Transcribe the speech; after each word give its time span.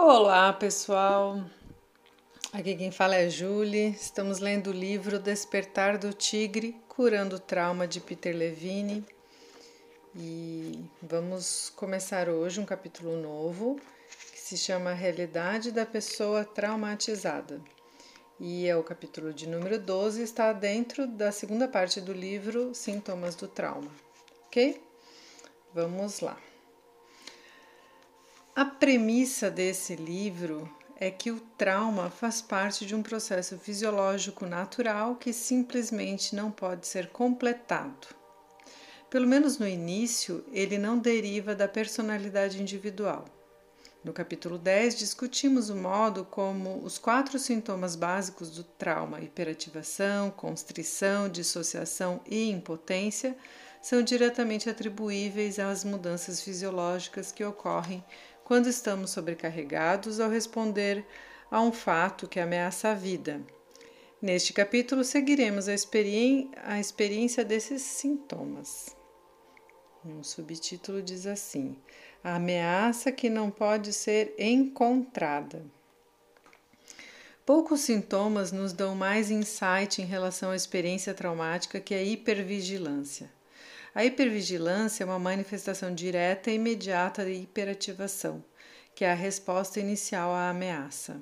Olá, 0.00 0.52
pessoal. 0.52 1.44
Aqui 2.52 2.76
quem 2.76 2.92
fala 2.92 3.16
é 3.16 3.26
a 3.26 3.28
Julie. 3.28 3.90
Estamos 3.90 4.38
lendo 4.38 4.68
o 4.68 4.72
livro 4.72 5.18
Despertar 5.18 5.98
do 5.98 6.12
Tigre, 6.12 6.76
Curando 6.88 7.34
o 7.34 7.40
Trauma 7.40 7.86
de 7.86 7.98
Peter 7.98 8.34
Levine. 8.34 9.04
E 10.14 10.84
vamos 11.02 11.72
começar 11.74 12.28
hoje 12.28 12.60
um 12.60 12.64
capítulo 12.64 13.20
novo 13.20 13.80
que 14.32 14.38
se 14.38 14.56
chama 14.56 14.92
Realidade 14.92 15.72
da 15.72 15.84
Pessoa 15.84 16.44
Traumatizada. 16.44 17.60
E 18.38 18.68
é 18.68 18.76
o 18.76 18.84
capítulo 18.84 19.34
de 19.34 19.48
número 19.48 19.80
12, 19.80 20.22
está 20.22 20.52
dentro 20.52 21.08
da 21.08 21.32
segunda 21.32 21.66
parte 21.66 22.00
do 22.00 22.12
livro 22.12 22.72
Sintomas 22.72 23.34
do 23.34 23.48
Trauma. 23.48 23.90
Ok? 24.46 24.80
Vamos 25.74 26.20
lá. 26.20 26.38
A 28.58 28.64
premissa 28.64 29.48
desse 29.48 29.94
livro 29.94 30.68
é 30.98 31.12
que 31.12 31.30
o 31.30 31.38
trauma 31.56 32.10
faz 32.10 32.42
parte 32.42 32.84
de 32.84 32.92
um 32.92 33.04
processo 33.04 33.56
fisiológico 33.56 34.46
natural 34.46 35.14
que 35.14 35.32
simplesmente 35.32 36.34
não 36.34 36.50
pode 36.50 36.84
ser 36.88 37.10
completado. 37.10 38.08
Pelo 39.08 39.28
menos 39.28 39.58
no 39.58 39.68
início, 39.68 40.44
ele 40.50 40.76
não 40.76 40.98
deriva 40.98 41.54
da 41.54 41.68
personalidade 41.68 42.60
individual. 42.60 43.26
No 44.02 44.12
capítulo 44.12 44.58
10, 44.58 44.96
discutimos 44.98 45.70
o 45.70 45.76
modo 45.76 46.24
como 46.24 46.84
os 46.84 46.98
quatro 46.98 47.38
sintomas 47.38 47.94
básicos 47.94 48.50
do 48.50 48.64
trauma, 48.64 49.20
hiperativação, 49.20 50.32
constrição, 50.32 51.28
dissociação 51.28 52.20
e 52.26 52.50
impotência, 52.50 53.36
são 53.80 54.02
diretamente 54.02 54.68
atribuíveis 54.68 55.60
às 55.60 55.84
mudanças 55.84 56.40
fisiológicas 56.40 57.30
que 57.30 57.44
ocorrem 57.44 58.04
quando 58.48 58.66
estamos 58.66 59.10
sobrecarregados 59.10 60.18
ao 60.18 60.30
responder 60.30 61.04
a 61.50 61.60
um 61.60 61.70
fato 61.70 62.26
que 62.26 62.40
ameaça 62.40 62.88
a 62.88 62.94
vida. 62.94 63.42
Neste 64.22 64.54
capítulo, 64.54 65.04
seguiremos 65.04 65.68
a, 65.68 65.72
a 66.64 66.80
experiência 66.80 67.44
desses 67.44 67.82
sintomas. 67.82 68.96
Um 70.02 70.22
subtítulo 70.22 71.02
diz 71.02 71.26
assim: 71.26 71.76
A 72.24 72.36
ameaça 72.36 73.12
que 73.12 73.28
não 73.28 73.50
pode 73.50 73.92
ser 73.92 74.34
encontrada. 74.38 75.62
Poucos 77.44 77.80
sintomas 77.80 78.50
nos 78.50 78.72
dão 78.72 78.94
mais 78.94 79.30
insight 79.30 80.00
em 80.00 80.06
relação 80.06 80.52
à 80.52 80.56
experiência 80.56 81.12
traumática 81.12 81.78
que 81.78 81.94
a 81.94 82.02
hipervigilância. 82.02 83.30
A 83.94 84.04
hipervigilância 84.04 85.02
é 85.02 85.06
uma 85.06 85.18
manifestação 85.18 85.94
direta 85.94 86.50
e 86.50 86.54
imediata 86.54 87.24
de 87.24 87.32
hiperativação, 87.32 88.44
que 88.94 89.04
é 89.04 89.10
a 89.10 89.14
resposta 89.14 89.80
inicial 89.80 90.30
à 90.30 90.50
ameaça. 90.50 91.20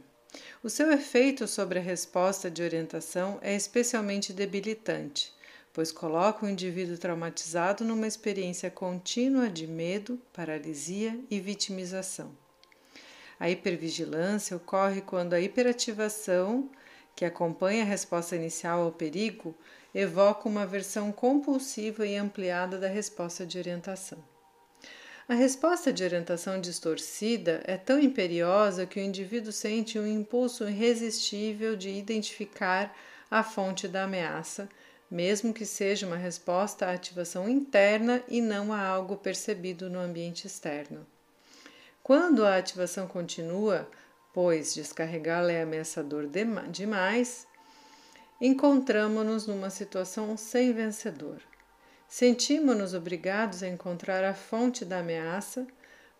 O 0.63 0.69
seu 0.69 0.91
efeito 0.93 1.47
sobre 1.47 1.79
a 1.79 1.83
resposta 1.83 2.51
de 2.51 2.63
orientação 2.63 3.39
é 3.41 3.55
especialmente 3.55 4.33
debilitante, 4.33 5.33
pois 5.73 5.93
coloca 5.93 6.45
o 6.45 6.49
indivíduo 6.49 6.99
traumatizado 6.99 7.85
numa 7.85 8.07
experiência 8.07 8.71
contínua 8.71 9.49
de 9.49 9.67
medo, 9.67 10.21
paralisia 10.33 11.19
e 11.31 11.39
vitimização. 11.39 12.37
A 13.39 13.51
hipervigilância 13.51 14.57
ocorre 14.57 15.03
quando 15.03 15.35
a 15.35 15.41
hiperativação, 15.41 16.71
que 17.15 17.25
acompanha 17.25 17.83
a 17.83 17.87
resposta 17.87 18.37
inicial 18.37 18.83
ao 18.83 18.93
perigo, 18.93 19.55
evoca 19.99 20.47
uma 20.47 20.67
versão 20.67 21.11
compulsiva 21.11 22.07
e 22.07 22.17
ampliada 22.17 22.77
da 22.79 22.87
resposta 22.87 23.47
de 23.47 23.57
orientação. 23.59 24.23
A 25.27 25.33
resposta 25.33 25.91
de 25.91 26.05
orientação 26.05 26.61
distorcida 26.61 27.63
é 27.65 27.79
tão 27.79 27.99
imperiosa 27.99 28.85
que 28.85 29.01
o 29.01 29.03
indivíduo 29.03 29.51
sente 29.51 29.99
um 29.99 30.07
impulso 30.07 30.69
irresistível 30.69 31.75
de 31.75 31.89
identificar 31.89 32.95
a 33.31 33.43
fonte 33.43 33.89
da 33.89 34.05
ameaça, 34.05 34.69
mesmo 35.11 35.55
que 35.55 35.65
seja 35.65 36.07
uma 36.07 36.17
resposta 36.17 36.85
à 36.85 36.93
ativação 36.93 37.49
interna 37.49 38.23
e 38.29 38.43
não 38.43 38.75
a 38.75 38.87
algo 38.87 39.17
percebido 39.17 39.89
no 39.89 39.99
ambiente 39.99 40.47
externo. 40.47 41.07
Quando 42.03 42.45
a 42.45 42.59
ativação 42.59 43.09
continua, 43.09 43.89
pois 44.35 44.75
descarregá-la 44.75 45.53
é 45.53 45.63
ameaçador 45.63 46.29
demais, 46.71 47.47
encontramos-nos 48.41 49.47
numa 49.47 49.71
situação 49.71 50.37
sem 50.37 50.73
vencedor. 50.73 51.41
Sentimos-nos 52.09 52.95
obrigados 52.95 53.63
a 53.63 53.69
encontrar 53.69 54.23
a 54.25 54.35
fonte 54.35 54.85
da 54.85 54.99
ameaça, 54.99 55.67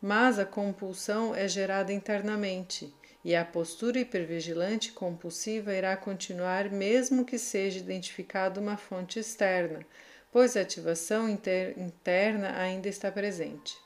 mas 0.01 0.39
a 0.39 0.45
compulsão 0.45 1.35
é 1.35 1.47
gerada 1.47 1.93
internamente 1.93 2.93
e 3.25 3.35
a 3.35 3.45
postura 3.45 3.99
hipervigilante 3.99 4.93
compulsiva 4.93 5.75
irá 5.75 5.97
continuar 5.97 6.71
mesmo 6.71 7.25
que 7.25 7.39
seja 7.39 7.81
identificada 7.81 8.61
uma 8.61 8.77
fonte 8.77 9.19
externa, 9.19 9.85
pois 10.31 10.57
a 10.57 10.61
ativação 10.61 11.29
inter 11.29 11.77
interna 11.77 12.57
ainda 12.57 12.89
está 12.89 13.11
presente. 13.11 13.77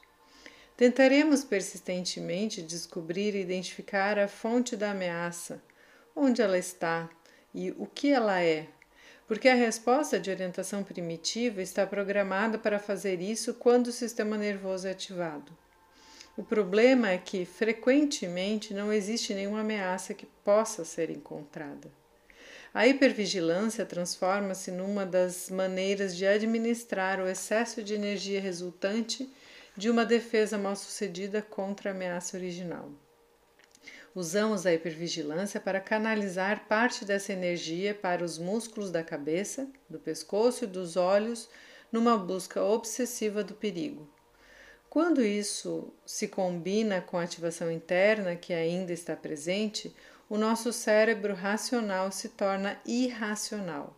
Tentaremos 0.76 1.42
persistentemente 1.42 2.62
descobrir 2.62 3.34
e 3.34 3.40
identificar 3.40 4.18
a 4.18 4.28
fonte 4.28 4.76
da 4.76 4.90
ameaça, 4.90 5.62
onde 6.14 6.42
ela 6.42 6.58
está, 6.58 7.08
e 7.54 7.70
o 7.72 7.86
que 7.86 8.12
ela 8.12 8.40
é, 8.40 8.66
porque 9.26 9.48
a 9.48 9.54
resposta 9.54 10.18
de 10.18 10.30
orientação 10.30 10.82
primitiva 10.82 11.62
está 11.62 11.86
programada 11.86 12.58
para 12.58 12.78
fazer 12.78 13.20
isso 13.20 13.54
quando 13.54 13.86
o 13.86 13.92
sistema 13.92 14.36
nervoso 14.36 14.88
é 14.88 14.90
ativado. 14.90 15.56
O 16.36 16.42
problema 16.42 17.10
é 17.10 17.18
que, 17.18 17.44
frequentemente, 17.44 18.72
não 18.72 18.92
existe 18.92 19.34
nenhuma 19.34 19.60
ameaça 19.60 20.14
que 20.14 20.26
possa 20.44 20.84
ser 20.84 21.10
encontrada. 21.10 21.90
A 22.72 22.86
hipervigilância 22.86 23.84
transforma-se 23.84 24.70
numa 24.70 25.04
das 25.04 25.50
maneiras 25.50 26.16
de 26.16 26.24
administrar 26.24 27.20
o 27.20 27.28
excesso 27.28 27.82
de 27.82 27.94
energia 27.94 28.40
resultante 28.40 29.28
de 29.76 29.90
uma 29.90 30.04
defesa 30.04 30.56
mal 30.56 30.76
sucedida 30.76 31.42
contra 31.42 31.90
a 31.90 31.92
ameaça 31.92 32.36
original. 32.36 32.90
Usamos 34.14 34.66
a 34.66 34.72
hipervigilância 34.72 35.60
para 35.60 35.80
canalizar 35.80 36.66
parte 36.66 37.04
dessa 37.04 37.32
energia 37.32 37.94
para 37.94 38.24
os 38.24 38.38
músculos 38.38 38.90
da 38.90 39.04
cabeça, 39.04 39.68
do 39.88 40.00
pescoço 40.00 40.64
e 40.64 40.66
dos 40.66 40.96
olhos 40.96 41.48
numa 41.92 42.18
busca 42.18 42.62
obsessiva 42.62 43.44
do 43.44 43.54
perigo. 43.54 44.08
Quando 44.88 45.24
isso 45.24 45.94
se 46.04 46.26
combina 46.26 47.00
com 47.00 47.16
a 47.16 47.22
ativação 47.22 47.70
interna 47.70 48.34
que 48.34 48.52
ainda 48.52 48.92
está 48.92 49.14
presente, 49.14 49.94
o 50.28 50.36
nosso 50.36 50.72
cérebro 50.72 51.32
racional 51.32 52.10
se 52.10 52.30
torna 52.30 52.80
irracional. 52.84 53.96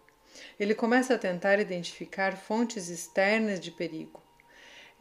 Ele 0.60 0.74
começa 0.74 1.14
a 1.14 1.18
tentar 1.18 1.58
identificar 1.58 2.36
fontes 2.36 2.90
externas 2.90 3.58
de 3.58 3.70
perigo. 3.70 4.21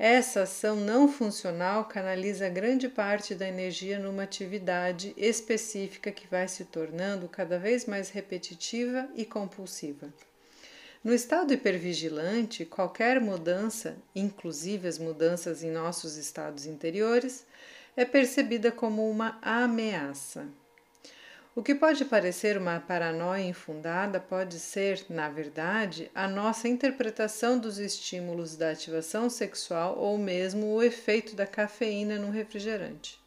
Essa 0.04 0.42
ação 0.42 0.78
não 0.78 1.08
funcional 1.08 1.86
canaliza 1.86 2.50
grande 2.50 2.90
parte 2.90 3.36
da 3.36 3.48
energia 3.48 4.00
numa 4.00 4.24
atividade 4.24 5.14
específica 5.16 6.12
que 6.12 6.26
vai 6.26 6.48
se 6.48 6.66
tornando 6.66 7.30
cada 7.30 7.60
vez 7.60 7.86
mais 7.86 8.10
repetitiva 8.10 9.08
e 9.16 9.24
compulsiva. 9.24 10.12
No 11.04 11.14
estado 11.14 11.54
hipervigilante, 11.54 12.66
qualquer 12.66 13.22
mudança, 13.22 13.96
inclusive 14.16 14.88
as 14.88 14.98
mudanças 14.98 15.62
em 15.62 15.70
nossos 15.70 16.18
estados 16.18 16.66
interiores, 16.66 17.46
é 17.96 18.04
percebida 18.04 18.72
como 18.72 19.08
uma 19.08 19.38
ameaça. 19.40 20.48
O 21.54 21.62
que 21.62 21.76
pode 21.76 22.06
parecer 22.06 22.58
uma 22.58 22.80
paranoia 22.80 23.42
infundada 23.42 24.22
pode 24.22 24.58
ser, 24.58 25.06
na 25.10 25.30
verdade, 25.30 26.10
a 26.16 26.26
nossa 26.26 26.70
interpretação 26.70 27.60
dos 27.60 27.78
estímulos 27.78 28.56
da 28.56 28.72
ativação 28.72 29.30
sexual 29.30 29.98
ou 29.98 30.18
mesmo 30.18 30.68
o 30.68 30.82
efeito 30.82 31.36
da 31.36 31.46
cafeína 31.46 32.18
no 32.18 32.32
refrigerante. 32.32 33.20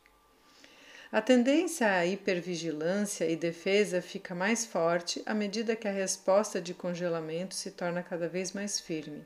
A 1.13 1.21
tendência 1.21 1.87
à 1.87 2.07
hipervigilância 2.07 3.29
e 3.29 3.37
defesa 3.37 4.01
fica 4.01 4.35
mais 4.35 4.65
forte 4.65 5.23
à 5.27 5.35
medida 5.35 5.77
que 5.77 5.87
a 5.87 5.93
resposta 5.93 6.63
de 6.63 6.73
congelamento 6.73 7.55
se 7.55 7.73
torna 7.73 8.03
cada 8.03 8.27
vez 8.27 8.53
mais 8.53 8.81
firme. 8.81 9.23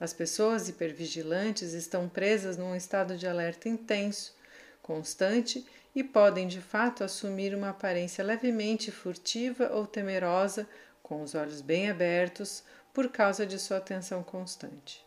As 0.00 0.12
pessoas 0.12 0.68
hipervigilantes 0.68 1.74
estão 1.74 2.08
presas 2.08 2.56
num 2.56 2.74
estado 2.74 3.16
de 3.16 3.28
alerta 3.28 3.68
intenso, 3.68 4.34
constante 4.82 5.64
e 5.94 6.04
podem 6.04 6.46
de 6.46 6.60
fato 6.60 7.02
assumir 7.02 7.54
uma 7.54 7.70
aparência 7.70 8.22
levemente 8.24 8.90
furtiva 8.90 9.70
ou 9.72 9.86
temerosa, 9.86 10.68
com 11.02 11.22
os 11.22 11.34
olhos 11.34 11.60
bem 11.60 11.90
abertos, 11.90 12.62
por 12.92 13.08
causa 13.08 13.46
de 13.46 13.58
sua 13.58 13.78
atenção 13.78 14.22
constante. 14.22 15.04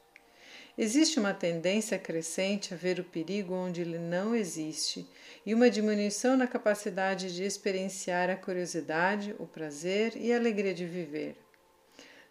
Existe 0.78 1.20
uma 1.20 1.34
tendência 1.34 2.00
crescente 2.00 2.74
a 2.74 2.78
ver 2.78 3.00
o 3.00 3.04
perigo 3.04 3.54
onde 3.54 3.82
ele 3.82 4.00
não 4.00 4.36
existe 4.36 5.08
e 5.46 5.54
uma 5.54 5.70
diminuição 5.70 6.36
na 6.36 6.48
capacidade 6.48 7.34
de 7.34 7.44
experienciar 7.44 8.30
a 8.30 8.36
curiosidade, 8.36 9.36
o 9.38 9.46
prazer 9.46 10.16
e 10.16 10.34
a 10.34 10.38
alegria 10.38 10.74
de 10.74 10.86
viver. 10.86 11.38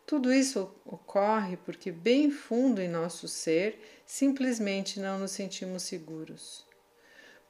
Tudo 0.05 0.33
isso 0.33 0.75
ocorre 0.85 1.57
porque, 1.57 1.93
bem 1.93 2.33
fundo 2.33 2.81
em 2.81 2.89
nosso 2.89 3.29
ser, 3.29 3.79
simplesmente 4.05 4.99
não 4.99 5.21
nos 5.21 5.31
sentimos 5.31 5.85
seguros. 5.85 6.67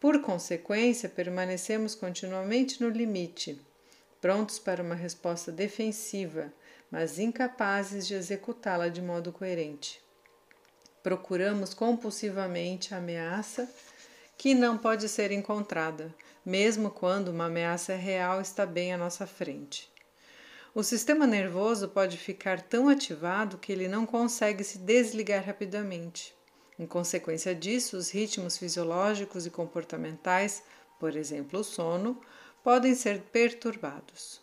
Por 0.02 0.20
consequência, 0.20 1.08
permanecemos 1.08 1.94
continuamente 1.94 2.82
no 2.82 2.88
limite, 2.88 3.56
prontos 4.20 4.58
para 4.58 4.82
uma 4.82 4.96
resposta 4.96 5.52
defensiva, 5.52 6.52
mas 6.90 7.20
incapazes 7.20 8.08
de 8.08 8.14
executá-la 8.14 8.88
de 8.88 9.00
modo 9.00 9.30
coerente. 9.30 10.02
Procuramos 11.04 11.72
compulsivamente 11.72 12.92
a 12.92 12.96
ameaça 12.96 13.72
que 14.36 14.56
não 14.56 14.76
pode 14.76 15.08
ser 15.08 15.30
encontrada, 15.30 16.12
mesmo 16.44 16.90
quando 16.90 17.28
uma 17.28 17.46
ameaça 17.46 17.94
real 17.94 18.40
está 18.40 18.66
bem 18.66 18.92
à 18.92 18.98
nossa 18.98 19.24
frente. 19.24 19.88
O 20.74 20.82
sistema 20.82 21.28
nervoso 21.28 21.88
pode 21.88 22.18
ficar 22.18 22.60
tão 22.60 22.88
ativado 22.88 23.56
que 23.56 23.70
ele 23.70 23.86
não 23.86 24.04
consegue 24.04 24.64
se 24.64 24.78
desligar 24.78 25.44
rapidamente. 25.44 26.34
Em 26.78 26.86
consequência 26.86 27.54
disso, 27.54 27.96
os 27.96 28.10
ritmos 28.10 28.56
fisiológicos 28.56 29.46
e 29.46 29.50
comportamentais, 29.50 30.62
por 30.98 31.16
exemplo, 31.16 31.60
o 31.60 31.64
sono, 31.64 32.20
podem 32.62 32.94
ser 32.94 33.20
perturbados. 33.32 34.40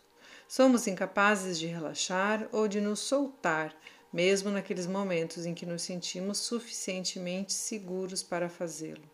Somos 0.48 0.86
incapazes 0.86 1.58
de 1.58 1.66
relaxar 1.66 2.48
ou 2.52 2.66
de 2.66 2.80
nos 2.80 3.00
soltar, 3.00 3.74
mesmo 4.12 4.50
naqueles 4.50 4.86
momentos 4.86 5.46
em 5.46 5.54
que 5.54 5.66
nos 5.66 5.82
sentimos 5.82 6.38
suficientemente 6.38 7.52
seguros 7.52 8.22
para 8.22 8.48
fazê-lo. 8.48 9.08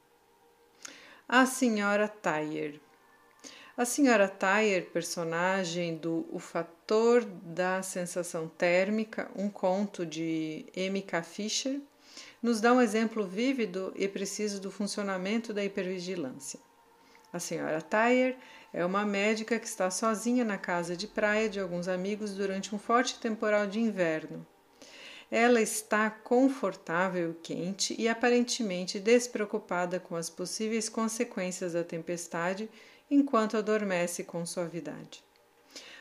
A 1.28 1.44
Senhora 1.44 2.08
Tyre 2.08 2.80
a 3.76 3.84
senhora 3.84 4.26
Tyre, 4.26 4.86
personagem 4.90 5.98
do 5.98 6.26
O 6.32 6.38
Fator 6.38 7.22
da 7.22 7.82
Sensação 7.82 8.48
Térmica, 8.48 9.30
um 9.36 9.50
conto 9.50 10.06
de 10.06 10.64
M.K. 10.74 11.22
Fisher, 11.22 11.78
nos 12.46 12.60
dá 12.60 12.72
um 12.72 12.81
exemplo 12.81 13.26
vívido 13.26 13.93
e 13.96 14.06
preciso 14.06 14.60
do 14.60 14.70
funcionamento 14.70 15.52
da 15.52 15.64
hipervigilância. 15.64 16.60
A 17.32 17.40
senhora 17.40 17.82
Tyre 17.82 18.37
é 18.72 18.84
uma 18.84 19.04
médica 19.04 19.58
que 19.58 19.66
está 19.66 19.90
sozinha 19.90 20.44
na 20.44 20.56
casa 20.56 20.96
de 20.96 21.08
praia 21.08 21.48
de 21.48 21.58
alguns 21.58 21.88
amigos 21.88 22.34
durante 22.34 22.72
um 22.72 22.78
forte 22.78 23.19
temporal 23.19 23.66
de 23.66 23.81
inverno. 23.81 24.46
Ela 25.28 25.60
está 25.60 26.08
confortável 26.08 27.34
quente 27.43 27.96
e 27.98 28.08
aparentemente 28.08 29.00
despreocupada 29.00 29.99
com 29.99 30.14
as 30.14 30.31
possíveis 30.31 30.88
consequências 30.88 31.72
da 31.72 31.82
tempestade 31.82 32.70
enquanto 33.10 33.56
adormece 33.56 34.22
com 34.22 34.46
suavidade. 34.46 35.25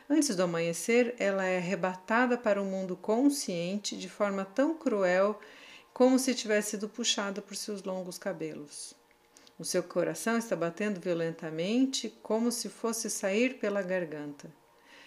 Antes 0.08 0.36
do 0.36 0.44
amanhecer, 0.44 1.16
ela 1.18 1.44
é 1.44 1.58
arrebatada 1.58 2.38
para 2.38 2.62
o 2.62 2.66
mundo 2.66 2.96
consciente 2.96 3.98
de 3.98 4.08
forma 4.08 4.46
tão 4.46 4.76
cruel 4.76 5.40
como 5.96 6.20
se 6.20 6.36
tivesse 6.36 6.72
sido 6.72 6.90
puxada 6.90 7.42
por 7.42 7.56
seus 7.56 7.82
longos 7.84 8.18
cabelos. 8.18 8.94
O 9.58 9.64
seu 9.64 9.82
coração 9.82 10.38
está 10.38 10.54
batendo 10.54 11.00
violentamente, 11.00 12.10
como 12.22 12.52
se 12.52 12.68
fosse 12.68 13.10
sair 13.10 13.60
pela 13.60 13.82
garganta. 13.82 14.54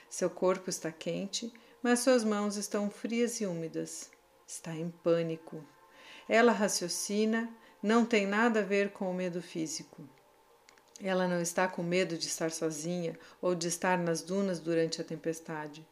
Seu 0.08 0.30
corpo 0.30 0.70
está 0.70 0.90
quente, 0.90 1.52
mas 1.82 1.98
suas 2.00 2.24
mãos 2.24 2.56
estão 2.56 2.88
frias 2.88 3.38
e 3.42 3.44
úmidas. 3.44 4.10
Está 4.46 4.74
em 4.74 4.88
pânico. 4.88 5.62
Ela 6.26 6.52
raciocina, 6.52 7.54
não 7.82 8.06
tem 8.06 8.26
nada 8.26 8.60
a 8.60 8.64
ver 8.64 8.88
com 8.88 9.10
o 9.10 9.14
medo 9.14 9.42
físico. 9.42 10.08
Ela 11.02 11.28
não 11.28 11.42
está 11.42 11.68
com 11.68 11.82
medo 11.82 12.16
de 12.16 12.28
estar 12.28 12.50
sozinha 12.50 13.14
ou 13.42 13.54
de 13.54 13.68
estar 13.68 13.98
nas 13.98 14.22
dunas 14.22 14.58
durante 14.58 15.02
a 15.02 15.04
tempestade. 15.04 15.86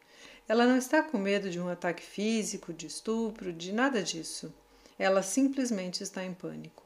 Ela 0.48 0.64
não 0.64 0.78
está 0.78 1.02
com 1.02 1.18
medo 1.18 1.50
de 1.50 1.60
um 1.60 1.68
ataque 1.68 2.02
físico, 2.02 2.72
de 2.72 2.86
estupro, 2.86 3.52
de 3.52 3.74
nada 3.74 4.02
disso. 4.02 4.54
Ela 4.98 5.22
simplesmente 5.22 6.02
está 6.02 6.24
em 6.24 6.32
pânico. 6.32 6.84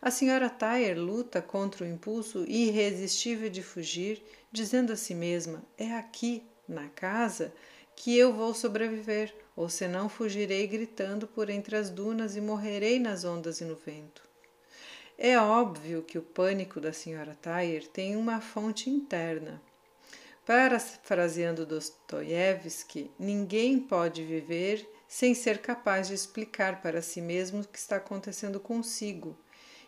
A 0.00 0.10
senhora 0.10 0.50
Tyre 0.50 0.94
luta 0.94 1.40
contra 1.40 1.84
o 1.84 1.88
impulso 1.88 2.44
irresistível 2.46 3.48
de 3.48 3.62
fugir, 3.62 4.22
dizendo 4.52 4.92
a 4.92 4.96
si 4.96 5.14
mesma: 5.14 5.62
É 5.78 5.92
aqui, 5.92 6.42
na 6.68 6.88
casa, 6.88 7.52
que 7.94 8.16
eu 8.16 8.32
vou 8.32 8.52
sobreviver, 8.52 9.34
ou 9.56 9.68
senão 9.68 10.08
fugirei 10.08 10.66
gritando 10.66 11.26
por 11.26 11.48
entre 11.48 11.76
as 11.76 11.88
dunas 11.88 12.36
e 12.36 12.40
morrerei 12.40 12.98
nas 12.98 13.24
ondas 13.24 13.60
e 13.60 13.64
no 13.64 13.74
vento. 13.74 14.22
É 15.18 15.38
óbvio 15.38 16.02
que 16.02 16.18
o 16.18 16.22
pânico 16.22 16.78
da 16.78 16.92
senhora 16.92 17.34
Tyre 17.34 17.88
tem 17.88 18.16
uma 18.16 18.40
fonte 18.40 18.90
interna. 18.90 19.62
Parafraseando 20.44 21.64
Dostoiévski, 21.64 23.10
ninguém 23.18 23.80
pode 23.80 24.22
viver 24.22 24.86
sem 25.08 25.34
ser 25.34 25.58
capaz 25.58 26.08
de 26.08 26.14
explicar 26.14 26.80
para 26.82 27.00
si 27.02 27.20
mesmo 27.20 27.60
o 27.60 27.66
que 27.66 27.78
está 27.78 27.96
acontecendo 27.96 28.58
consigo. 28.58 29.36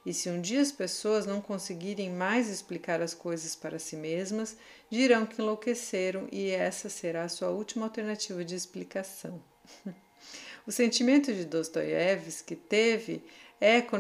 E 0.07 0.15
se 0.15 0.31
um 0.31 0.41
dia 0.41 0.61
as 0.61 0.73
pessoas 0.73 1.27
não 1.27 1.41
conseguirem 1.41 2.11
mais 2.11 2.49
explicar 2.49 3.03
as 3.03 3.13
coisas 3.13 3.55
para 3.55 3.79
si 3.79 3.97
mesmas, 3.97 4.57
dirão 4.89 5.27
que 5.27 5.43
enlouqueceram 5.43 6.29
e 6.33 6.51
essa 6.51 6.89
será 6.89 7.25
a 7.25 7.29
sua 7.29 7.51
última 7.51 7.87
alternativa 7.87 8.45
de 8.45 8.55
explicação. 8.55 9.43
o 10.67 10.73
sentimento 10.73 11.33
de 11.33 11.45
Dostoiévski 11.45 12.57
teve 12.57 13.23
eco 13.61 13.97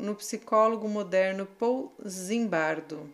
no 0.00 0.14
psicólogo 0.14 0.88
moderno 0.88 1.46
Paul 1.46 1.92
Zimbardo, 2.06 3.10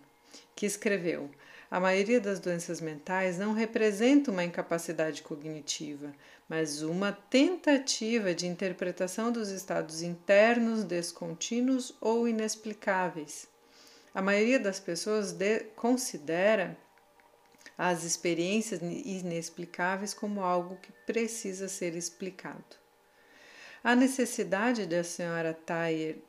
que 0.56 0.66
escreveu: 0.66 1.30
A 1.70 1.80
maioria 1.80 2.20
das 2.20 2.38
doenças 2.38 2.80
mentais 2.80 3.38
não 3.38 3.52
representa 3.52 4.30
uma 4.30 4.44
incapacidade 4.44 5.22
cognitiva, 5.22 6.12
mas 6.48 6.82
uma 6.82 7.12
tentativa 7.12 8.34
de 8.34 8.46
interpretação 8.46 9.32
dos 9.32 9.48
estados 9.48 10.02
internos 10.02 10.84
descontínuos 10.84 11.94
ou 12.00 12.28
inexplicáveis. 12.28 13.48
A 14.14 14.22
maioria 14.22 14.60
das 14.60 14.78
pessoas 14.78 15.34
considera 15.74 16.76
as 17.76 18.04
experiências 18.04 18.80
inexplicáveis 18.80 20.14
como 20.14 20.42
algo 20.42 20.76
que 20.76 20.92
precisa 21.04 21.68
ser 21.68 21.96
explicado. 21.96 22.76
A 23.82 23.96
necessidade 23.96 24.86
da 24.86 25.02
senhora 25.02 25.52
Tyre 25.52 26.22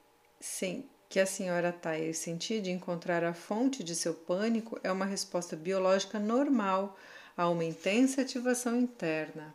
que 1.09 1.19
a 1.19 1.25
senhora 1.25 1.71
Tyre 1.71 2.13
sentia 2.13 2.61
de 2.61 2.71
encontrar 2.71 3.23
a 3.23 3.33
fonte 3.33 3.83
de 3.83 3.95
seu 3.95 4.13
pânico 4.13 4.79
é 4.83 4.91
uma 4.91 5.05
resposta 5.05 5.55
biológica 5.55 6.19
normal 6.19 6.97
a 7.37 7.49
uma 7.49 7.63
intensa 7.63 8.21
ativação 8.21 8.79
interna. 8.79 9.53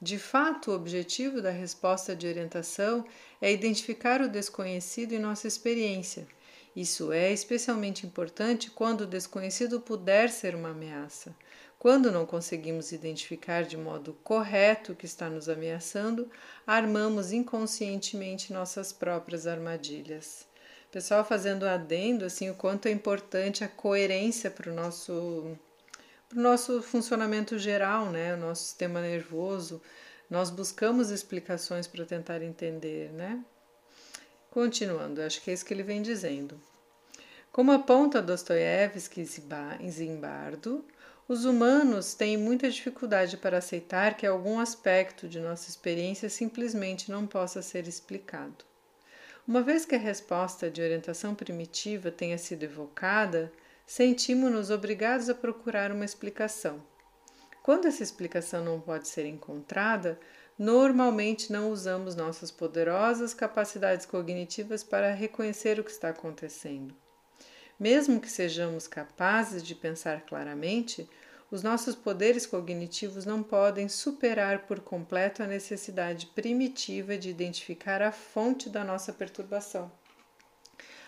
De 0.00 0.18
fato, 0.18 0.72
o 0.72 0.74
objetivo 0.74 1.40
da 1.40 1.50
resposta 1.50 2.14
de 2.16 2.26
orientação 2.26 3.04
é 3.40 3.52
identificar 3.52 4.20
o 4.20 4.28
desconhecido 4.28 5.12
em 5.12 5.18
nossa 5.18 5.46
experiência. 5.46 6.26
Isso 6.74 7.12
é 7.12 7.32
especialmente 7.32 8.04
importante 8.06 8.70
quando 8.70 9.02
o 9.02 9.06
desconhecido 9.06 9.78
puder 9.80 10.28
ser 10.30 10.56
uma 10.56 10.70
ameaça. 10.70 11.34
Quando 11.78 12.10
não 12.10 12.24
conseguimos 12.24 12.92
identificar 12.92 13.62
de 13.62 13.76
modo 13.76 14.16
correto 14.24 14.92
o 14.92 14.96
que 14.96 15.04
está 15.04 15.28
nos 15.28 15.48
ameaçando, 15.48 16.30
armamos 16.66 17.32
inconscientemente 17.32 18.52
nossas 18.52 18.92
próprias 18.92 19.46
armadilhas. 19.46 20.51
Pessoal, 20.92 21.24
fazendo 21.24 21.66
adendo, 21.66 22.26
assim, 22.26 22.50
o 22.50 22.54
quanto 22.54 22.86
é 22.86 22.90
importante 22.90 23.64
a 23.64 23.68
coerência 23.68 24.50
para 24.50 24.70
o 24.70 24.74
nosso, 24.74 25.56
pro 26.28 26.38
nosso 26.38 26.82
funcionamento 26.82 27.58
geral, 27.58 28.10
né? 28.10 28.34
O 28.34 28.36
nosso 28.36 28.64
sistema 28.64 29.00
nervoso. 29.00 29.80
Nós 30.28 30.50
buscamos 30.50 31.08
explicações 31.10 31.86
para 31.86 32.04
tentar 32.04 32.42
entender, 32.42 33.10
né? 33.10 33.42
Continuando, 34.50 35.22
acho 35.22 35.40
que 35.40 35.50
é 35.50 35.54
isso 35.54 35.64
que 35.64 35.72
ele 35.72 35.82
vem 35.82 36.02
dizendo. 36.02 36.60
Como 37.50 37.72
aponta 37.72 38.20
Dostoiévski 38.20 39.26
e 39.80 39.90
Zimbardo, 39.90 40.84
os 41.26 41.46
humanos 41.46 42.12
têm 42.12 42.36
muita 42.36 42.70
dificuldade 42.70 43.38
para 43.38 43.56
aceitar 43.56 44.14
que 44.14 44.26
algum 44.26 44.60
aspecto 44.60 45.26
de 45.26 45.40
nossa 45.40 45.70
experiência 45.70 46.28
simplesmente 46.28 47.10
não 47.10 47.26
possa 47.26 47.62
ser 47.62 47.88
explicado. 47.88 48.71
Uma 49.46 49.60
vez 49.60 49.84
que 49.84 49.96
a 49.96 49.98
resposta 49.98 50.70
de 50.70 50.80
orientação 50.80 51.34
primitiva 51.34 52.12
tenha 52.12 52.38
sido 52.38 52.62
evocada, 52.62 53.52
sentimos-nos 53.84 54.70
obrigados 54.70 55.28
a 55.28 55.34
procurar 55.34 55.90
uma 55.90 56.04
explicação. 56.04 56.80
Quando 57.60 57.86
essa 57.86 58.04
explicação 58.04 58.64
não 58.64 58.80
pode 58.80 59.08
ser 59.08 59.26
encontrada, 59.26 60.18
normalmente 60.56 61.52
não 61.52 61.72
usamos 61.72 62.14
nossas 62.14 62.52
poderosas 62.52 63.34
capacidades 63.34 64.06
cognitivas 64.06 64.84
para 64.84 65.12
reconhecer 65.12 65.80
o 65.80 65.84
que 65.84 65.90
está 65.90 66.10
acontecendo. 66.10 66.94
Mesmo 67.78 68.20
que 68.20 68.30
sejamos 68.30 68.86
capazes 68.86 69.60
de 69.60 69.74
pensar 69.74 70.20
claramente, 70.20 71.08
os 71.52 71.62
nossos 71.62 71.94
poderes 71.94 72.46
cognitivos 72.46 73.26
não 73.26 73.42
podem 73.42 73.86
superar 73.86 74.60
por 74.60 74.80
completo 74.80 75.42
a 75.42 75.46
necessidade 75.46 76.24
primitiva 76.28 77.18
de 77.18 77.28
identificar 77.28 78.00
a 78.00 78.10
fonte 78.10 78.70
da 78.70 78.82
nossa 78.82 79.12
perturbação. 79.12 79.92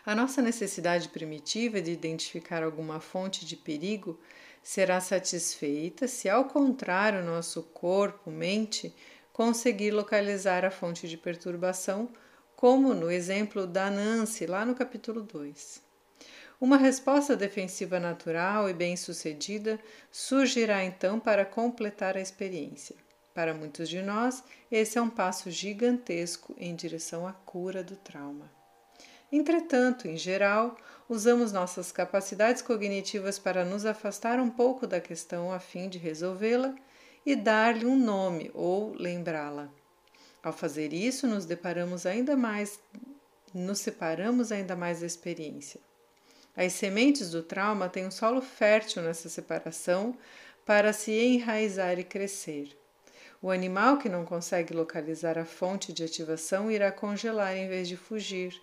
A 0.05 0.15
nossa 0.15 0.43
necessidade 0.43 1.09
primitiva 1.09 1.81
de 1.81 1.91
identificar 1.91 2.63
alguma 2.63 3.01
fonte 3.01 3.47
de 3.47 3.57
perigo 3.57 4.21
será 4.63 5.01
satisfeita 5.01 6.07
se, 6.07 6.29
ao 6.29 6.45
contrário, 6.45 7.25
nosso 7.25 7.63
corpo, 7.63 8.31
mente, 8.31 8.95
conseguir 9.33 9.93
localizar 9.93 10.63
a 10.63 10.71
fonte 10.71 11.09
de 11.09 11.17
perturbação, 11.17 12.11
como 12.55 12.93
no 12.93 13.11
exemplo 13.11 13.67
da 13.67 13.91
Nancy, 13.91 14.45
lá 14.45 14.67
no 14.67 14.75
capítulo 14.75 15.23
2. 15.23 15.84
Uma 16.65 16.79
resposta 16.79 17.37
defensiva 17.37 18.01
natural 18.01 18.71
e 18.71 18.73
bem-sucedida 18.73 19.79
surgirá 20.11 20.83
então 20.83 21.21
para 21.21 21.45
completar 21.45 22.17
a 22.17 22.23
experiência. 22.23 22.97
Para 23.35 23.53
muitos 23.53 23.87
de 23.87 24.01
nós, 24.01 24.43
esse 24.73 24.97
é 24.97 25.03
um 25.03 25.11
passo 25.11 25.51
gigantesco 25.51 26.55
em 26.57 26.75
direção 26.75 27.27
à 27.27 27.35
cura 27.35 27.85
do 27.85 27.97
trauma. 27.97 28.51
Entretanto, 29.31 30.09
em 30.09 30.17
geral, 30.17 30.75
usamos 31.07 31.53
nossas 31.53 31.93
capacidades 31.93 32.63
cognitivas 32.63 33.39
para 33.39 33.63
nos 33.63 33.85
afastar 33.85 34.41
um 34.41 34.49
pouco 34.49 34.87
da 34.87 35.03
questão 35.03 35.53
a 35.53 35.61
fim 35.61 35.87
de 35.87 35.99
resolvê-la 35.99 36.75
e 37.27 37.37
dar-lhe 37.37 37.85
um 37.85 37.99
nome 37.99 38.51
ou 38.55 38.95
lembrá-la. 38.95 39.69
Ao 40.43 40.51
fazer 40.51 40.95
isso, 40.95 41.27
nos 41.27 41.45
deparamos 41.45 42.07
ainda 42.07 42.35
mais, 42.35 42.81
nos 43.53 43.81
separamos 43.81 44.51
ainda 44.51 44.75
mais 44.75 45.01
da 45.01 45.07
experiência. 45.07 45.79
As 46.57 46.73
sementes 46.73 47.31
do 47.31 47.43
trauma 47.43 47.89
têm 47.89 48.07
um 48.07 48.11
solo 48.11 48.41
fértil 48.41 49.03
nessa 49.03 49.29
separação 49.29 50.17
para 50.65 50.93
se 50.93 51.13
enraizar 51.13 51.99
e 51.99 52.05
crescer. 52.05 52.77
O 53.43 53.51
animal 53.51 53.99
que 53.99 54.09
não 54.09 54.25
consegue 54.25 54.73
localizar 54.73 55.37
a 55.37 55.45
fonte 55.45 55.93
de 55.93 56.05
ativação 56.05 56.71
irá 56.71 56.91
congelar 56.91 57.57
em 57.57 57.69
vez 57.69 57.89
de 57.89 57.97
fugir. 57.97 58.59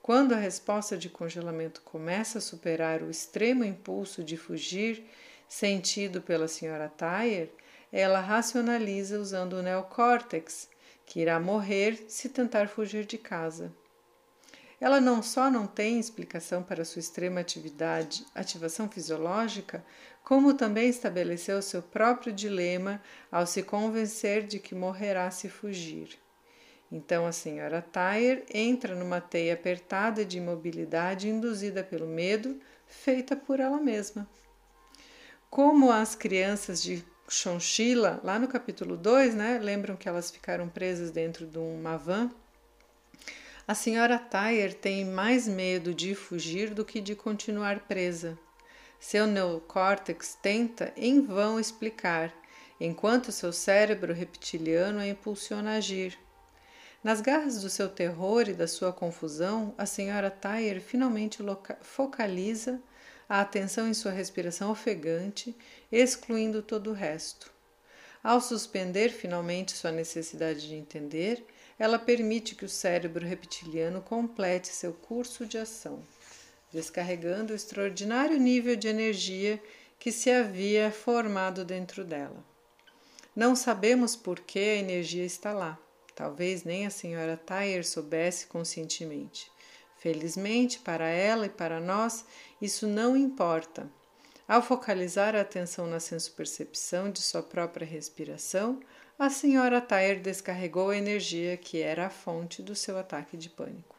Quando 0.00 0.32
a 0.32 0.38
resposta 0.38 0.96
de 0.96 1.08
congelamento 1.08 1.80
começa 1.82 2.38
a 2.38 2.40
superar 2.40 3.02
o 3.02 3.10
extremo 3.10 3.64
impulso 3.64 4.22
de 4.22 4.36
fugir 4.36 5.04
sentido 5.48 6.20
pela 6.20 6.48
senhora 6.48 6.88
Thayer, 6.88 7.50
ela 7.90 8.20
racionaliza 8.20 9.18
usando 9.18 9.54
o 9.54 9.62
neocórtex, 9.62 10.68
que 11.04 11.20
irá 11.20 11.40
morrer 11.40 12.04
se 12.08 12.28
tentar 12.28 12.68
fugir 12.68 13.04
de 13.04 13.18
casa. 13.18 13.72
Ela 14.82 15.00
não 15.00 15.22
só 15.22 15.48
não 15.48 15.64
tem 15.64 16.00
explicação 16.00 16.60
para 16.60 16.84
sua 16.84 16.98
extrema 16.98 17.38
atividade, 17.38 18.26
ativação 18.34 18.88
fisiológica, 18.88 19.84
como 20.24 20.54
também 20.54 20.88
estabeleceu 20.88 21.62
seu 21.62 21.80
próprio 21.80 22.32
dilema 22.32 23.00
ao 23.30 23.46
se 23.46 23.62
convencer 23.62 24.44
de 24.44 24.58
que 24.58 24.74
morrerá 24.74 25.30
se 25.30 25.48
fugir. 25.48 26.18
Então 26.90 27.24
a 27.24 27.30
senhora 27.30 27.80
Tyre 27.80 28.44
entra 28.52 28.96
numa 28.96 29.20
teia 29.20 29.54
apertada 29.54 30.24
de 30.24 30.38
imobilidade 30.38 31.28
induzida 31.28 31.84
pelo 31.84 32.08
medo, 32.08 32.58
feita 32.84 33.36
por 33.36 33.60
ela 33.60 33.78
mesma. 33.78 34.28
Como 35.48 35.92
as 35.92 36.16
crianças 36.16 36.82
de 36.82 37.04
Chonchila, 37.28 38.20
lá 38.24 38.36
no 38.36 38.48
capítulo 38.48 38.96
2, 38.96 39.32
né, 39.32 39.60
lembram 39.62 39.94
que 39.94 40.08
elas 40.08 40.28
ficaram 40.28 40.68
presas 40.68 41.12
dentro 41.12 41.46
de 41.46 41.58
uma 41.58 41.96
van? 41.96 42.32
A 43.72 43.74
senhora 43.74 44.18
Tyre 44.18 44.74
tem 44.74 45.02
mais 45.02 45.48
medo 45.48 45.94
de 45.94 46.14
fugir 46.14 46.74
do 46.74 46.84
que 46.84 47.00
de 47.00 47.14
continuar 47.16 47.80
presa. 47.88 48.38
Seu 49.00 49.26
neocórtex 49.26 50.36
tenta 50.42 50.92
em 50.94 51.22
vão 51.22 51.58
explicar, 51.58 52.34
enquanto 52.78 53.32
seu 53.32 53.50
cérebro 53.50 54.12
reptiliano 54.12 54.98
a 54.98 55.06
impulsiona 55.06 55.70
a 55.70 55.76
agir. 55.76 56.18
Nas 57.02 57.22
garras 57.22 57.62
do 57.62 57.70
seu 57.70 57.88
terror 57.88 58.46
e 58.46 58.52
da 58.52 58.68
sua 58.68 58.92
confusão, 58.92 59.74
a 59.78 59.86
senhora 59.86 60.30
Tyre 60.30 60.78
finalmente 60.78 61.38
focaliza 61.80 62.78
a 63.26 63.40
atenção 63.40 63.88
em 63.88 63.94
sua 63.94 64.12
respiração 64.12 64.70
ofegante, 64.70 65.56
excluindo 65.90 66.60
todo 66.60 66.90
o 66.90 66.92
resto. 66.92 67.50
Ao 68.22 68.38
suspender 68.38 69.08
finalmente 69.08 69.72
sua 69.72 69.90
necessidade 69.90 70.68
de 70.68 70.74
entender, 70.74 71.42
ela 71.82 71.98
permite 71.98 72.54
que 72.54 72.64
o 72.64 72.68
cérebro 72.68 73.26
reptiliano 73.26 74.00
complete 74.00 74.68
seu 74.68 74.92
curso 74.92 75.44
de 75.44 75.58
ação, 75.58 76.00
descarregando 76.72 77.52
o 77.52 77.56
extraordinário 77.56 78.38
nível 78.38 78.76
de 78.76 78.86
energia 78.86 79.60
que 79.98 80.12
se 80.12 80.30
havia 80.30 80.92
formado 80.92 81.64
dentro 81.64 82.04
dela. 82.04 82.44
Não 83.34 83.56
sabemos 83.56 84.14
por 84.14 84.38
que 84.38 84.60
a 84.60 84.76
energia 84.76 85.24
está 85.24 85.52
lá. 85.52 85.76
Talvez 86.14 86.62
nem 86.62 86.86
a 86.86 86.90
senhora 86.90 87.36
Tyre 87.36 87.82
soubesse 87.82 88.46
conscientemente. 88.46 89.50
Felizmente, 89.98 90.78
para 90.78 91.08
ela 91.08 91.46
e 91.46 91.50
para 91.50 91.80
nós, 91.80 92.24
isso 92.60 92.86
não 92.86 93.16
importa. 93.16 93.90
Ao 94.46 94.62
focalizar 94.62 95.34
a 95.34 95.40
atenção 95.40 95.88
na 95.88 95.98
senso-percepção 95.98 97.10
de 97.10 97.20
sua 97.20 97.42
própria 97.42 97.84
respiração, 97.84 98.78
a 99.18 99.30
senhora 99.30 99.80
Tyre 99.80 100.20
descarregou 100.20 100.90
a 100.90 100.96
energia 100.96 101.56
que 101.56 101.80
era 101.80 102.06
a 102.06 102.10
fonte 102.10 102.62
do 102.62 102.74
seu 102.74 102.98
ataque 102.98 103.36
de 103.36 103.48
pânico. 103.48 103.96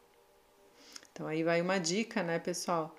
Então 1.12 1.26
aí 1.26 1.42
vai 1.42 1.60
uma 1.60 1.78
dica, 1.78 2.22
né, 2.22 2.38
pessoal, 2.38 2.94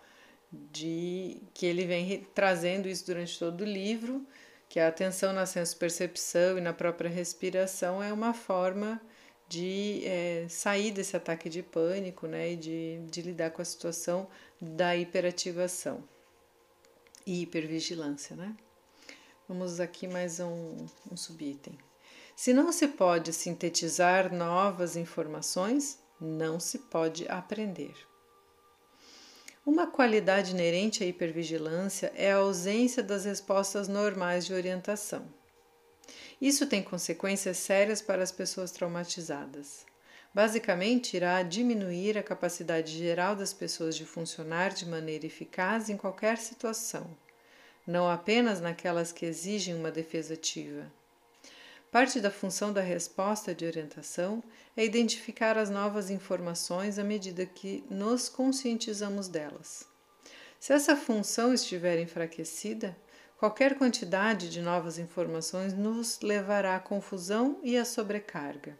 de 0.51 1.41
que 1.53 1.65
ele 1.65 1.85
vem 1.85 2.25
trazendo 2.33 2.87
isso 2.87 3.05
durante 3.05 3.37
todo 3.37 3.61
o 3.61 3.65
livro, 3.65 4.25
que 4.69 4.79
a 4.79 4.87
atenção 4.87 5.33
na 5.33 5.45
senso-percepção 5.45 6.57
e 6.57 6.61
na 6.61 6.73
própria 6.73 7.09
respiração 7.09 8.01
é 8.01 8.11
uma 8.11 8.33
forma 8.33 9.01
de 9.47 10.01
é, 10.05 10.47
sair 10.49 10.91
desse 10.91 11.15
ataque 11.15 11.49
de 11.49 11.61
pânico, 11.61 12.25
né, 12.25 12.53
e 12.53 12.55
de, 12.55 12.99
de 13.09 13.21
lidar 13.21 13.51
com 13.51 13.61
a 13.61 13.65
situação 13.65 14.27
da 14.59 14.95
hiperativação 14.95 16.03
e 17.25 17.41
hipervigilância, 17.41 18.35
né? 18.35 18.55
Vamos 19.47 19.79
aqui 19.79 20.07
mais 20.07 20.39
um, 20.39 20.87
um 21.11 21.15
subitem. 21.15 21.77
Se 22.35 22.53
não 22.53 22.69
se 22.73 22.89
pode 22.89 23.31
sintetizar 23.31 24.33
novas 24.33 24.97
informações, 24.97 25.97
não 26.19 26.59
se 26.59 26.79
pode 26.79 27.25
aprender. 27.29 27.95
Uma 29.65 29.87
qualidade 29.87 30.51
inerente 30.51 31.01
à 31.01 31.07
hipervigilância 31.07 32.11
é 32.13 32.33
a 32.33 32.37
ausência 32.37 33.01
das 33.01 33.23
respostas 33.23 33.87
normais 33.87 34.45
de 34.45 34.53
orientação. 34.53 35.25
Isso 36.39 36.67
tem 36.67 36.83
consequências 36.83 37.57
sérias 37.57 38.01
para 38.01 38.21
as 38.21 38.33
pessoas 38.33 38.69
traumatizadas. 38.69 39.85
Basicamente, 40.33 41.15
irá 41.15 41.41
diminuir 41.41 42.17
a 42.17 42.23
capacidade 42.23 42.91
geral 42.91 43.33
das 43.37 43.53
pessoas 43.53 43.95
de 43.95 44.05
funcionar 44.05 44.73
de 44.73 44.85
maneira 44.85 45.25
eficaz 45.25 45.89
em 45.89 45.95
qualquer 45.95 46.37
situação, 46.37 47.17
não 47.87 48.09
apenas 48.09 48.59
naquelas 48.59 49.13
que 49.13 49.25
exigem 49.25 49.73
uma 49.73 49.89
defesa 49.89 50.33
ativa. 50.33 50.91
Parte 51.95 52.19
da 52.19 52.29
função 52.29 52.73
da 52.73 52.81
resposta 52.81 53.55
de 53.55 53.65
orientação 53.65 54.43
é 54.75 54.83
identificar 54.83 55.57
as 55.57 55.69
novas 55.69 56.09
informações 56.09 56.99
à 56.99 57.05
medida 57.05 57.45
que 57.45 57.85
nos 57.89 58.27
conscientizamos 58.27 59.29
delas. 59.29 59.87
Se 60.59 60.73
essa 60.73 60.97
função 60.97 61.53
estiver 61.53 61.97
enfraquecida, 61.97 62.97
qualquer 63.37 63.77
quantidade 63.77 64.49
de 64.49 64.61
novas 64.61 64.99
informações 64.99 65.73
nos 65.73 66.19
levará 66.19 66.75
à 66.75 66.81
confusão 66.81 67.61
e 67.63 67.77
à 67.77 67.85
sobrecarga. 67.85 68.77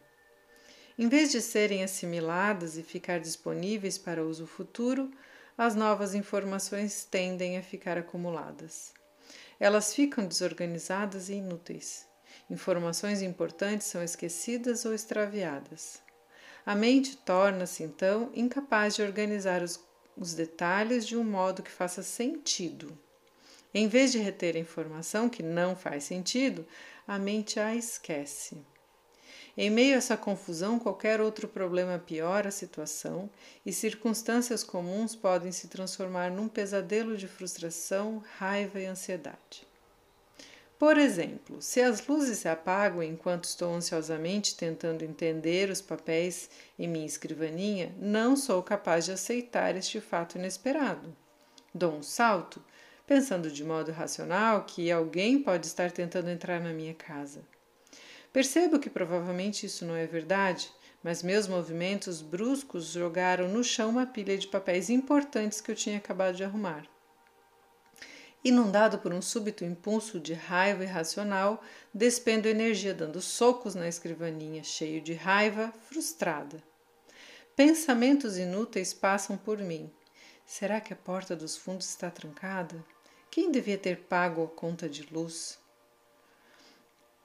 Em 0.98 1.08
vez 1.08 1.32
de 1.32 1.40
serem 1.40 1.82
assimiladas 1.82 2.76
e 2.76 2.82
ficar 2.82 3.18
disponíveis 3.18 3.96
para 3.96 4.22
uso 4.22 4.46
futuro, 4.46 5.10
as 5.56 5.74
novas 5.74 6.14
informações 6.14 7.06
tendem 7.10 7.56
a 7.56 7.62
ficar 7.62 7.96
acumuladas. 7.96 8.92
Elas 9.58 9.94
ficam 9.94 10.26
desorganizadas 10.26 11.30
e 11.30 11.36
inúteis. 11.36 12.05
Informações 12.48 13.22
importantes 13.22 13.88
são 13.88 14.02
esquecidas 14.02 14.84
ou 14.84 14.94
extraviadas. 14.94 16.00
A 16.64 16.74
mente 16.74 17.16
torna-se, 17.16 17.82
então, 17.82 18.30
incapaz 18.34 18.94
de 18.94 19.02
organizar 19.02 19.62
os, 19.62 19.80
os 20.16 20.32
detalhes 20.32 21.06
de 21.06 21.16
um 21.16 21.24
modo 21.24 21.62
que 21.62 21.70
faça 21.70 22.02
sentido. 22.02 22.96
Em 23.74 23.88
vez 23.88 24.12
de 24.12 24.18
reter 24.18 24.56
a 24.56 24.60
informação 24.60 25.28
que 25.28 25.42
não 25.42 25.74
faz 25.74 26.04
sentido, 26.04 26.66
a 27.06 27.18
mente 27.18 27.58
a 27.58 27.74
esquece. 27.74 28.56
Em 29.56 29.68
meio 29.68 29.94
a 29.94 29.98
essa 29.98 30.16
confusão, 30.16 30.78
qualquer 30.78 31.20
outro 31.20 31.48
problema 31.48 31.98
piora 31.98 32.48
a 32.48 32.52
situação 32.52 33.28
e 33.64 33.72
circunstâncias 33.72 34.62
comuns 34.62 35.16
podem 35.16 35.50
se 35.50 35.66
transformar 35.66 36.30
num 36.30 36.46
pesadelo 36.46 37.16
de 37.16 37.26
frustração, 37.26 38.22
raiva 38.38 38.78
e 38.78 38.86
ansiedade. 38.86 39.66
Por 40.78 40.98
exemplo, 40.98 41.62
se 41.62 41.80
as 41.80 42.06
luzes 42.06 42.38
se 42.38 42.48
apagam 42.48 43.02
enquanto 43.02 43.44
estou 43.44 43.74
ansiosamente 43.74 44.54
tentando 44.54 45.04
entender 45.04 45.70
os 45.70 45.80
papéis 45.80 46.50
em 46.78 46.86
minha 46.86 47.06
escrivaninha, 47.06 47.94
não 47.98 48.36
sou 48.36 48.62
capaz 48.62 49.06
de 49.06 49.12
aceitar 49.12 49.74
este 49.74 50.02
fato 50.02 50.36
inesperado. 50.36 51.16
Dou 51.74 51.92
um 51.94 52.02
salto, 52.02 52.62
pensando 53.06 53.50
de 53.50 53.64
modo 53.64 53.90
racional 53.90 54.64
que 54.64 54.90
alguém 54.92 55.42
pode 55.42 55.66
estar 55.66 55.90
tentando 55.90 56.28
entrar 56.28 56.60
na 56.60 56.74
minha 56.74 56.92
casa. 56.92 57.42
Percebo 58.30 58.78
que 58.78 58.90
provavelmente 58.90 59.64
isso 59.64 59.86
não 59.86 59.96
é 59.96 60.06
verdade, 60.06 60.70
mas 61.02 61.22
meus 61.22 61.48
movimentos 61.48 62.20
bruscos 62.20 62.92
jogaram 62.92 63.48
no 63.48 63.64
chão 63.64 63.88
uma 63.88 64.04
pilha 64.04 64.36
de 64.36 64.46
papéis 64.46 64.90
importantes 64.90 65.60
que 65.62 65.70
eu 65.70 65.74
tinha 65.74 65.96
acabado 65.96 66.36
de 66.36 66.44
arrumar. 66.44 66.86
Inundado 68.46 68.98
por 68.98 69.12
um 69.12 69.20
súbito 69.20 69.64
impulso 69.64 70.20
de 70.20 70.32
raiva 70.32 70.84
irracional, 70.84 71.60
despendo 71.92 72.46
energia 72.46 72.94
dando 72.94 73.20
socos 73.20 73.74
na 73.74 73.88
escrivaninha, 73.88 74.62
cheio 74.62 75.02
de 75.02 75.14
raiva, 75.14 75.74
frustrada. 75.88 76.62
Pensamentos 77.56 78.38
inúteis 78.38 78.94
passam 78.94 79.36
por 79.36 79.58
mim. 79.58 79.90
Será 80.46 80.80
que 80.80 80.92
a 80.92 80.96
porta 80.96 81.34
dos 81.34 81.56
fundos 81.56 81.88
está 81.88 82.08
trancada? 82.08 82.84
Quem 83.32 83.50
devia 83.50 83.76
ter 83.76 84.02
pago 84.02 84.44
a 84.44 84.48
conta 84.48 84.88
de 84.88 85.12
luz? 85.12 85.58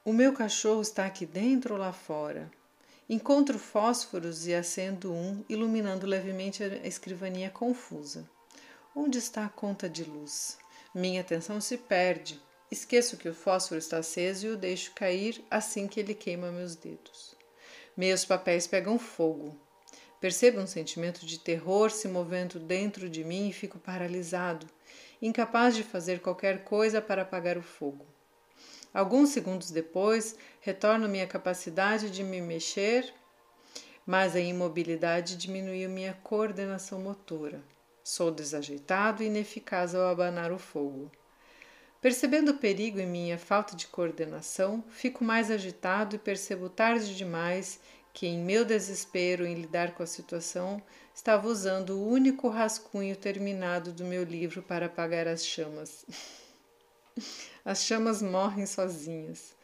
O 0.04 0.12
meu 0.12 0.32
cachorro 0.32 0.82
está 0.82 1.06
aqui 1.06 1.24
dentro 1.24 1.74
ou 1.74 1.80
lá 1.80 1.92
fora? 1.92 2.50
Encontro 3.08 3.60
fósforos 3.60 4.48
e 4.48 4.54
acendo 4.54 5.12
um, 5.12 5.44
iluminando 5.48 6.04
levemente 6.04 6.64
a 6.64 6.84
escrivaninha 6.84 7.48
confusa. 7.48 8.28
Onde 8.92 9.18
está 9.18 9.46
a 9.46 9.48
conta 9.48 9.88
de 9.88 10.02
luz? 10.02 10.58
Minha 10.94 11.22
atenção 11.22 11.58
se 11.58 11.78
perde. 11.78 12.38
Esqueço 12.70 13.16
que 13.16 13.26
o 13.26 13.34
fósforo 13.34 13.78
está 13.78 13.96
aceso 13.96 14.46
e 14.46 14.50
o 14.50 14.56
deixo 14.58 14.92
cair 14.94 15.42
assim 15.50 15.88
que 15.88 15.98
ele 15.98 16.14
queima 16.14 16.52
meus 16.52 16.76
dedos. 16.76 17.34
Meus 17.96 18.26
papéis 18.26 18.66
pegam 18.66 18.98
fogo. 18.98 19.58
Percebo 20.20 20.60
um 20.60 20.66
sentimento 20.66 21.24
de 21.24 21.38
terror 21.38 21.90
se 21.90 22.06
movendo 22.08 22.58
dentro 22.58 23.08
de 23.08 23.24
mim 23.24 23.48
e 23.48 23.52
fico 23.54 23.78
paralisado, 23.78 24.66
incapaz 25.20 25.74
de 25.74 25.82
fazer 25.82 26.20
qualquer 26.20 26.62
coisa 26.62 27.00
para 27.00 27.22
apagar 27.22 27.56
o 27.56 27.62
fogo. 27.62 28.06
Alguns 28.92 29.30
segundos 29.30 29.70
depois, 29.70 30.36
retorno 30.60 31.08
minha 31.08 31.26
capacidade 31.26 32.10
de 32.10 32.22
me 32.22 32.42
mexer, 32.42 33.14
mas 34.04 34.36
a 34.36 34.40
imobilidade 34.40 35.38
diminuiu 35.38 35.88
minha 35.88 36.12
coordenação 36.22 37.00
motora. 37.00 37.64
Sou 38.04 38.30
desajeitado 38.30 39.22
e 39.22 39.26
ineficaz 39.26 39.94
ao 39.94 40.08
abanar 40.08 40.50
o 40.50 40.58
fogo. 40.58 41.10
Percebendo 42.00 42.50
o 42.50 42.58
perigo 42.58 42.98
em 42.98 43.06
minha 43.06 43.38
falta 43.38 43.76
de 43.76 43.86
coordenação, 43.86 44.82
fico 44.90 45.22
mais 45.22 45.52
agitado 45.52 46.16
e 46.16 46.18
percebo 46.18 46.68
tarde 46.68 47.16
demais 47.16 47.78
que, 48.12 48.26
em 48.26 48.38
meu 48.38 48.64
desespero 48.64 49.46
em 49.46 49.54
lidar 49.54 49.94
com 49.94 50.02
a 50.02 50.06
situação, 50.06 50.82
estava 51.14 51.46
usando 51.46 51.90
o 51.90 52.08
único 52.08 52.48
rascunho 52.48 53.14
terminado 53.14 53.92
do 53.92 54.04
meu 54.04 54.24
livro 54.24 54.62
para 54.62 54.86
apagar 54.86 55.28
as 55.28 55.46
chamas. 55.46 56.04
as 57.64 57.84
chamas 57.84 58.20
morrem 58.20 58.66
sozinhas. 58.66 59.54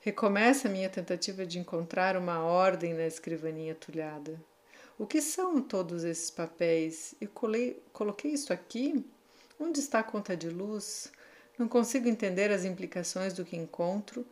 Recomeça 0.00 0.68
minha 0.68 0.90
tentativa 0.90 1.46
de 1.46 1.58
encontrar 1.58 2.16
uma 2.18 2.40
ordem 2.40 2.92
na 2.92 3.06
escrivaninha 3.06 3.74
tulhada. 3.74 4.38
O 4.98 5.06
que 5.06 5.22
são 5.22 5.62
todos 5.62 6.02
esses 6.02 6.28
papéis? 6.28 7.14
Eu 7.20 7.28
colei, 7.28 7.80
coloquei 7.92 8.32
isso 8.32 8.52
aqui? 8.52 9.06
Onde 9.58 9.78
está 9.78 10.00
a 10.00 10.02
conta 10.02 10.36
de 10.36 10.50
luz? 10.50 11.12
Não 11.56 11.68
consigo 11.68 12.08
entender 12.08 12.50
as 12.50 12.64
implicações 12.64 13.32
do 13.32 13.44
que 13.44 13.56
encontro 13.56 14.26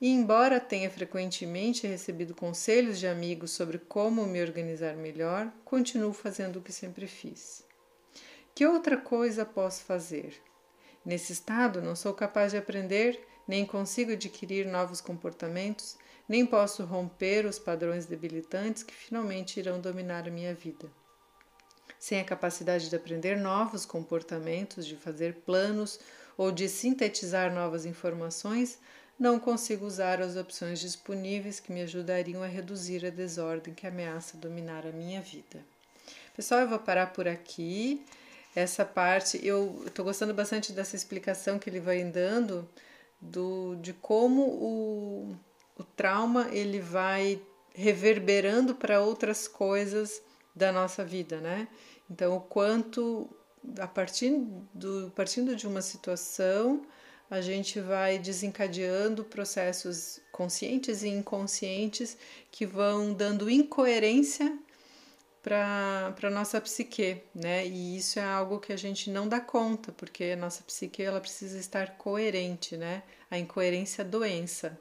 e, 0.00 0.08
embora 0.08 0.60
tenha 0.60 0.88
frequentemente 0.88 1.88
recebido 1.88 2.36
conselhos 2.36 3.00
de 3.00 3.08
amigos 3.08 3.50
sobre 3.50 3.78
como 3.78 4.24
me 4.24 4.40
organizar 4.40 4.94
melhor, 4.94 5.52
continuo 5.64 6.12
fazendo 6.12 6.60
o 6.60 6.62
que 6.62 6.72
sempre 6.72 7.08
fiz. 7.08 7.64
Que 8.54 8.64
outra 8.64 8.96
coisa 8.96 9.44
posso 9.44 9.82
fazer? 9.82 10.40
Nesse 11.04 11.32
estado, 11.32 11.82
não 11.82 11.96
sou 11.96 12.14
capaz 12.14 12.52
de 12.52 12.58
aprender, 12.58 13.18
nem 13.46 13.66
consigo 13.66 14.12
adquirir 14.12 14.66
novos 14.66 15.00
comportamentos, 15.00 15.96
nem 16.28 16.46
posso 16.46 16.84
romper 16.84 17.46
os 17.46 17.58
padrões 17.58 18.06
debilitantes 18.06 18.82
que 18.82 18.94
finalmente 18.94 19.58
irão 19.58 19.80
dominar 19.80 20.26
a 20.26 20.30
minha 20.30 20.54
vida. 20.54 20.90
Sem 21.98 22.20
a 22.20 22.24
capacidade 22.24 22.88
de 22.88 22.96
aprender 22.96 23.36
novos 23.36 23.84
comportamentos, 23.84 24.86
de 24.86 24.96
fazer 24.96 25.34
planos 25.46 26.00
ou 26.36 26.50
de 26.50 26.68
sintetizar 26.68 27.52
novas 27.52 27.86
informações, 27.86 28.78
não 29.18 29.38
consigo 29.38 29.86
usar 29.86 30.20
as 30.20 30.36
opções 30.36 30.80
disponíveis 30.80 31.60
que 31.60 31.72
me 31.72 31.82
ajudariam 31.82 32.42
a 32.42 32.46
reduzir 32.46 33.06
a 33.06 33.10
desordem 33.10 33.74
que 33.74 33.86
ameaça 33.86 34.36
dominar 34.36 34.86
a 34.86 34.90
minha 34.90 35.20
vida. 35.20 35.60
Pessoal, 36.34 36.62
eu 36.62 36.68
vou 36.68 36.78
parar 36.78 37.12
por 37.12 37.28
aqui. 37.28 38.04
Essa 38.54 38.84
parte, 38.84 39.38
eu 39.46 39.84
estou 39.86 40.04
gostando 40.04 40.34
bastante 40.34 40.72
dessa 40.72 40.96
explicação 40.96 41.58
que 41.58 41.70
ele 41.70 41.78
vai 41.78 42.02
dando 42.02 42.68
do, 43.20 43.76
de 43.76 43.92
como 43.92 44.42
o, 44.42 45.36
o 45.82 45.84
trauma 45.84 46.48
ele 46.50 46.80
vai 46.80 47.40
reverberando 47.74 48.74
para 48.74 49.00
outras 49.00 49.48
coisas 49.48 50.22
da 50.54 50.70
nossa 50.70 51.04
vida, 51.04 51.40
né? 51.40 51.68
Então, 52.10 52.36
o 52.36 52.40
quanto 52.40 53.28
a 53.78 53.86
partir 53.86 54.30
do, 54.74 55.10
partindo 55.14 55.56
de 55.56 55.66
uma 55.66 55.82
situação, 55.82 56.82
a 57.30 57.40
gente 57.40 57.80
vai 57.80 58.18
desencadeando 58.18 59.24
processos 59.24 60.20
conscientes 60.30 61.02
e 61.02 61.08
inconscientes 61.08 62.16
que 62.50 62.66
vão 62.66 63.14
dando 63.14 63.48
incoerência 63.50 64.58
para 65.42 66.14
a 66.22 66.30
nossa 66.30 66.60
psique, 66.60 67.22
né? 67.34 67.66
E 67.66 67.96
isso 67.96 68.18
é 68.18 68.24
algo 68.24 68.60
que 68.60 68.72
a 68.72 68.76
gente 68.76 69.10
não 69.10 69.26
dá 69.26 69.40
conta, 69.40 69.90
porque 69.90 70.24
a 70.24 70.36
nossa 70.36 70.62
psique 70.62 71.02
ela 71.02 71.20
precisa 71.20 71.58
estar 71.58 71.96
coerente, 71.96 72.76
né? 72.76 73.02
A 73.30 73.38
incoerência 73.38 74.02
é 74.02 74.04
doença. 74.04 74.78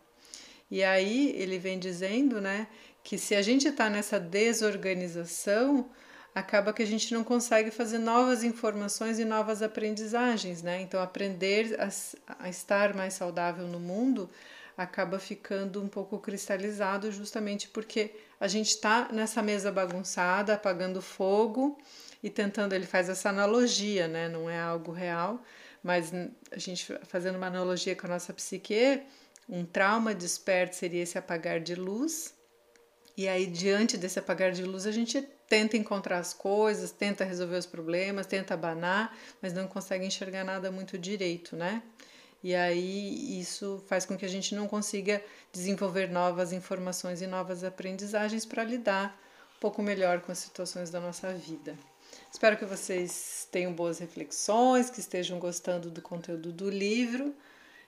E 0.71 0.83
aí 0.83 1.35
ele 1.35 1.59
vem 1.59 1.77
dizendo, 1.77 2.39
né, 2.39 2.65
que 3.03 3.17
se 3.17 3.35
a 3.35 3.41
gente 3.41 3.67
está 3.67 3.89
nessa 3.89 4.17
desorganização, 4.17 5.89
acaba 6.33 6.71
que 6.71 6.81
a 6.81 6.87
gente 6.87 7.13
não 7.13 7.23
consegue 7.23 7.69
fazer 7.71 7.97
novas 7.97 8.43
informações 8.43 9.19
e 9.19 9.25
novas 9.25 9.61
aprendizagens, 9.61 10.63
né? 10.63 10.81
Então, 10.81 11.01
aprender 11.01 11.77
a, 11.79 11.89
a 12.39 12.49
estar 12.49 12.93
mais 12.93 13.13
saudável 13.13 13.67
no 13.67 13.79
mundo 13.79 14.29
acaba 14.77 15.19
ficando 15.19 15.81
um 15.83 15.87
pouco 15.87 16.17
cristalizado, 16.17 17.11
justamente 17.11 17.67
porque 17.67 18.15
a 18.39 18.47
gente 18.47 18.69
está 18.69 19.09
nessa 19.11 19.41
mesa 19.41 19.71
bagunçada, 19.71 20.53
apagando 20.53 21.01
fogo 21.01 21.77
e 22.23 22.29
tentando. 22.29 22.73
Ele 22.73 22.85
faz 22.85 23.09
essa 23.09 23.29
analogia, 23.29 24.07
né? 24.07 24.29
Não 24.29 24.49
é 24.49 24.59
algo 24.59 24.91
real, 24.91 25.43
mas 25.83 26.13
a 26.49 26.57
gente 26.57 26.97
fazendo 27.07 27.35
uma 27.35 27.47
analogia 27.47 27.95
com 27.95 28.07
a 28.07 28.09
nossa 28.11 28.33
psique, 28.33 29.03
um 29.47 29.65
trauma 29.65 30.13
desperto 30.13 30.75
seria 30.75 31.03
esse 31.03 31.17
apagar 31.17 31.59
de 31.59 31.75
luz. 31.75 32.33
E 33.17 33.27
aí, 33.27 33.45
diante 33.45 33.97
desse 33.97 34.19
apagar 34.19 34.51
de 34.51 34.63
luz, 34.63 34.85
a 34.87 34.91
gente 34.91 35.21
tenta 35.47 35.75
encontrar 35.75 36.19
as 36.19 36.33
coisas, 36.33 36.91
tenta 36.91 37.25
resolver 37.25 37.57
os 37.57 37.65
problemas, 37.65 38.25
tenta 38.25 38.53
abanar, 38.53 39.17
mas 39.41 39.51
não 39.51 39.67
consegue 39.67 40.05
enxergar 40.05 40.45
nada 40.45 40.71
muito 40.71 40.97
direito, 40.97 41.55
né? 41.55 41.83
E 42.43 42.55
aí 42.55 43.39
isso 43.39 43.83
faz 43.87 44.05
com 44.05 44.17
que 44.17 44.25
a 44.25 44.29
gente 44.29 44.55
não 44.55 44.67
consiga 44.67 45.21
desenvolver 45.51 46.09
novas 46.09 46.53
informações 46.53 47.21
e 47.21 47.27
novas 47.27 47.63
aprendizagens 47.63 48.45
para 48.45 48.63
lidar 48.63 49.19
um 49.57 49.59
pouco 49.59 49.81
melhor 49.81 50.21
com 50.21 50.31
as 50.31 50.39
situações 50.39 50.89
da 50.89 50.99
nossa 50.99 51.33
vida. 51.33 51.77
Espero 52.33 52.57
que 52.57 52.65
vocês 52.65 53.47
tenham 53.51 53.73
boas 53.73 53.99
reflexões, 53.99 54.89
que 54.89 55.01
estejam 55.01 55.37
gostando 55.37 55.91
do 55.91 56.01
conteúdo 56.01 56.51
do 56.51 56.69
livro 56.69 57.35